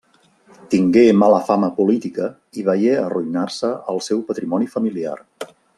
Tingué 0.71 1.03
mala 1.23 1.41
fama 1.51 1.69
política 1.81 2.31
i 2.61 2.65
veié 2.71 2.97
arruïnar-se 3.05 3.73
el 3.95 4.05
seu 4.11 4.27
patrimoni 4.31 4.75
familiar. 4.77 5.17